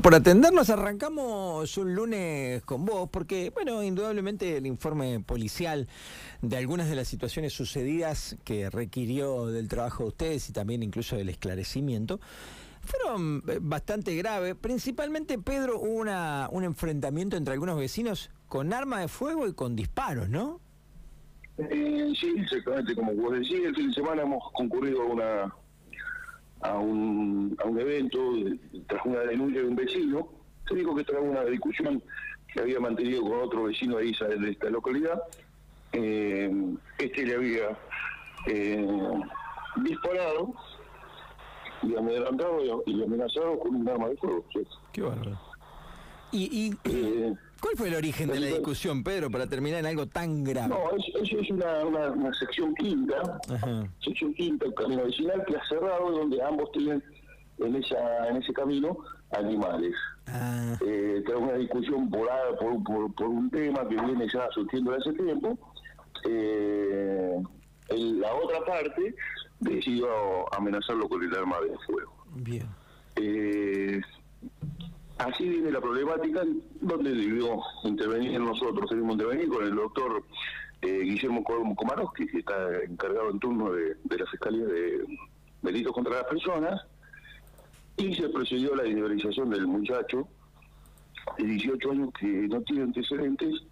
[0.00, 0.70] por atendernos.
[0.70, 5.88] Arrancamos un lunes con vos, porque, bueno, indudablemente el informe policial
[6.40, 11.16] de algunas de las situaciones sucedidas que requirió del trabajo de ustedes y también incluso
[11.16, 12.20] del esclarecimiento,
[12.80, 14.54] fueron eh, bastante graves.
[14.54, 19.76] Principalmente, Pedro, hubo una, un enfrentamiento entre algunos vecinos con arma de fuego y con
[19.76, 20.60] disparos, ¿no?
[21.58, 25.54] Eh, sí, exactamente, como vos decís, el fin de semana hemos concurrido a una
[26.62, 28.18] a un, a un evento
[28.86, 30.28] tras una denuncia de un vecino.
[30.68, 32.02] Se dijo que tras una discusión
[32.52, 35.22] que había mantenido con otro vecino de, de esta localidad,
[35.92, 36.50] eh,
[36.98, 37.78] este le había
[38.46, 38.86] eh,
[39.76, 40.54] disparado
[41.82, 44.44] y amedrentado y, amenazado con un arma de fuego.
[44.92, 45.38] Qué bárbaro.
[46.30, 50.08] Y, y eh, ¿Cuál fue el origen de la discusión, Pedro, para terminar en algo
[50.08, 50.68] tan grave?
[50.68, 53.38] No, eso es una, una, sección quinta,
[54.04, 57.00] sección quinta, el camino vecinal que ha cerrado, donde ambos tienen
[57.58, 58.98] en esa en ese camino
[59.30, 59.94] animales.
[60.26, 60.76] Ah.
[60.84, 65.56] Eh, una discusión por, por, por, un tema que viene ya surgiendo hace tiempo.
[66.28, 67.42] Eh,
[67.90, 69.14] la otra parte
[69.60, 72.12] decidió amenazarlo con el arma de fuego.
[72.34, 72.81] Bien.
[75.26, 76.42] Así viene la problemática,
[76.80, 80.24] donde debió intervenir nosotros, debimos intervenir con el doctor
[80.80, 85.04] eh, Guillermo Komarowski, que está encargado en turno de, la Fiscalía de
[85.62, 86.82] Delitos contra las Personas,
[87.96, 90.26] y se procedió a la individualización del muchacho
[91.38, 93.62] de 18 años que no tiene antecedentes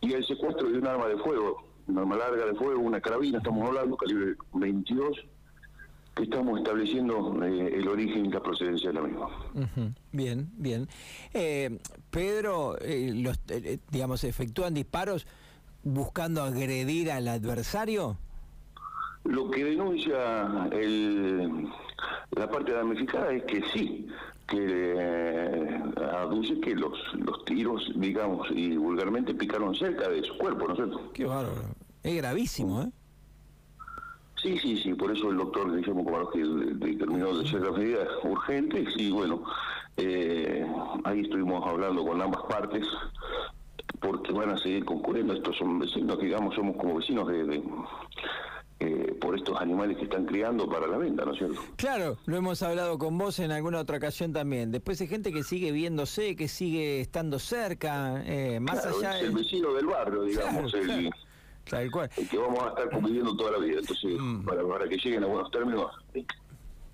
[0.00, 3.38] y el secuestro de un arma de fuego, una arma larga de fuego, una carabina,
[3.38, 5.26] estamos hablando, calibre 22,
[6.22, 9.28] estamos estableciendo eh, el origen y la procedencia de la misma.
[10.12, 10.88] Bien, bien.
[11.34, 11.78] Eh,
[12.10, 13.38] Pedro, eh, los,
[13.90, 15.26] digamos, ¿efectúan disparos
[15.82, 18.16] buscando agredir al adversario?
[19.24, 21.68] Lo que denuncia el,
[22.30, 24.06] la parte damnificada es que sí,
[24.46, 25.80] que
[26.12, 30.76] aduce que los, los tiros, digamos, y vulgarmente picaron cerca de su cuerpo, ¿no es
[30.76, 31.12] cierto?
[31.12, 31.74] Qué bárbaro.
[32.04, 32.92] Es gravísimo, ¿eh?
[34.46, 36.38] Sí, sí, sí, por eso el doctor Guillermo Comaroschi
[36.74, 39.42] determinó de ciertas medidas urgentes y bueno,
[39.96, 40.64] eh,
[41.02, 42.86] ahí estuvimos hablando con ambas partes
[43.98, 45.32] porque van a seguir concurriendo.
[45.32, 47.60] Estos son vecinos, digamos, somos como vecinos de,
[48.78, 51.60] eh, por estos animales que están criando para la venta, ¿no es cierto?
[51.74, 54.70] Claro, lo hemos hablado con vos en alguna otra ocasión también.
[54.70, 59.18] Después hay gente que sigue viéndose, que sigue estando cerca, eh, más allá...
[59.18, 61.10] Es el vecino del barrio, digamos, el,
[61.68, 62.08] Tal cual.
[62.08, 63.80] que vamos a estar conviviendo toda la vida.
[63.80, 64.44] Entonces, mm.
[64.44, 65.90] para, que lleguen a buenos términos.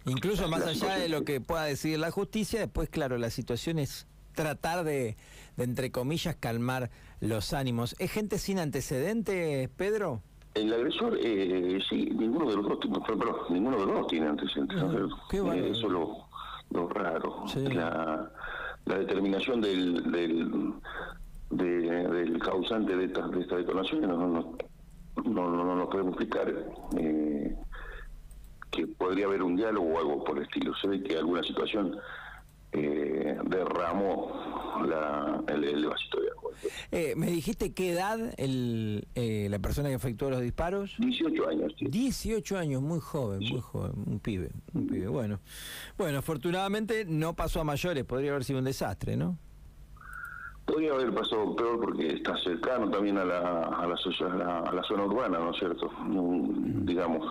[0.07, 4.07] Incluso más allá de lo que pueda decidir la justicia, después, claro, la situación es
[4.35, 5.17] tratar de,
[5.59, 6.91] entre comillas, calmar
[7.21, 7.95] los ánimos.
[7.99, 10.23] ¿Es gente sin antecedentes, Pedro?
[10.55, 14.83] El agresor, eh, sí, ninguno de los dos, perdón, ninguno de los dos tiene antecedentes.
[15.31, 15.65] qué bueno.
[15.65, 17.45] Eh, eso es lo, raro.
[17.55, 18.31] La,
[18.85, 20.75] la determinación del, del
[21.53, 24.57] del causante de esta, de esta detonación no, no,
[25.25, 26.53] no, no, nos podemos explicar
[26.99, 27.55] eh,
[28.71, 30.75] que podría haber un diálogo o algo por el estilo.
[30.81, 31.97] Se ve que alguna situación
[32.73, 36.53] eh, derramó la, el, vasito de agua.
[36.91, 40.97] Eh, ¿Me dijiste qué edad el, eh, la persona que efectuó los disparos?
[40.99, 41.75] 18 años.
[41.79, 45.09] 18 años, muy joven, muy joven, un pibe, un pibe.
[45.09, 45.41] Bueno,
[45.99, 49.37] bueno, afortunadamente no pasó a mayores, podría haber sido un desastre, ¿no?
[50.73, 55.05] Podría haber pasado peor porque está cercano también a la, a la, a la, zona
[55.05, 55.91] urbana, ¿no es cierto?
[56.87, 57.27] digamos,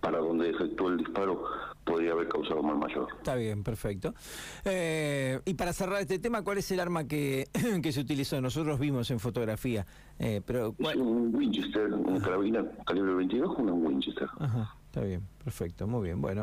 [0.00, 1.44] para donde efectuó el disparo
[1.84, 3.08] podría haber causado mal mayor.
[3.18, 4.14] Está bien, perfecto.
[4.64, 7.48] Eh, y para cerrar este tema, ¿cuál es el arma que,
[7.82, 8.40] que se utilizó?
[8.40, 9.86] Nosotros vimos en fotografía.
[10.18, 14.28] Eh, pero, es un Winchester, una carabina calibre 22, una Winchester.
[14.38, 16.38] Ajá, está bien, perfecto, muy bien, bueno.